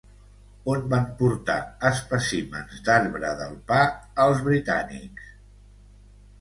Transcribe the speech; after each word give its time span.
On 0.71 0.87
van 0.93 1.03
portar 1.19 1.57
espècimens 1.91 2.81
d'arbre 2.89 3.35
del 3.43 3.55
pa 3.75 3.81
els 4.27 4.45
britànics? 4.51 5.33